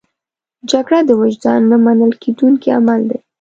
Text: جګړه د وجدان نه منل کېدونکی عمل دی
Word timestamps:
جګړه 0.71 0.99
د 1.05 1.09
وجدان 1.21 1.61
نه 1.71 1.77
منل 1.85 2.11
کېدونکی 2.23 2.69
عمل 2.77 3.01
دی 3.09 3.19